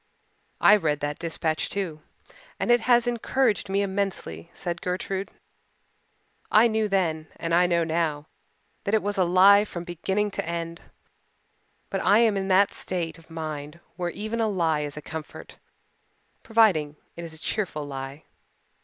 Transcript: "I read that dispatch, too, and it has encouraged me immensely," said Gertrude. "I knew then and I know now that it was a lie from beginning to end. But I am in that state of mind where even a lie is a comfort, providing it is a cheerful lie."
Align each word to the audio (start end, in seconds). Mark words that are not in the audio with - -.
"I 0.59 0.77
read 0.77 0.99
that 1.01 1.19
dispatch, 1.19 1.69
too, 1.69 2.01
and 2.59 2.71
it 2.71 2.79
has 2.81 3.05
encouraged 3.05 3.69
me 3.69 3.83
immensely," 3.83 4.49
said 4.51 4.81
Gertrude. 4.81 5.29
"I 6.49 6.67
knew 6.67 6.87
then 6.87 7.27
and 7.35 7.53
I 7.53 7.67
know 7.67 7.83
now 7.83 8.25
that 8.83 8.95
it 8.95 9.03
was 9.03 9.15
a 9.19 9.23
lie 9.23 9.63
from 9.63 9.83
beginning 9.83 10.31
to 10.31 10.43
end. 10.49 10.81
But 11.91 12.01
I 12.03 12.17
am 12.17 12.35
in 12.35 12.47
that 12.47 12.73
state 12.73 13.19
of 13.19 13.29
mind 13.29 13.79
where 13.95 14.09
even 14.09 14.39
a 14.41 14.47
lie 14.47 14.79
is 14.79 14.97
a 14.97 15.03
comfort, 15.03 15.59
providing 16.41 16.95
it 17.15 17.23
is 17.23 17.35
a 17.35 17.37
cheerful 17.37 17.85
lie." 17.85 18.23